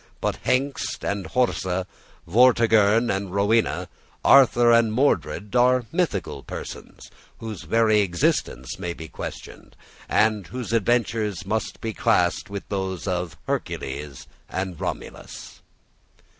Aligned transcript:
But 0.19 0.37
Hengist 0.45 1.05
and 1.05 1.27
Horsa, 1.27 1.85
Vortigern 2.27 3.11
and 3.11 3.31
Rowena, 3.35 3.87
Arthur 4.25 4.71
and 4.71 4.91
Mordred 4.91 5.55
are 5.55 5.85
mythical 5.91 6.41
persons, 6.41 7.11
whose 7.37 7.61
very 7.65 7.99
existence 8.01 8.79
may 8.79 8.93
be 8.93 9.07
questioned, 9.07 9.75
and 10.09 10.47
whose 10.47 10.73
adventures 10.73 11.45
must 11.45 11.81
be 11.81 11.93
classed 11.93 12.49
with 12.49 12.67
those 12.69 13.05
of 13.07 13.37
Hercules 13.45 14.25
and 14.49 14.81
Romulus. 14.81 15.61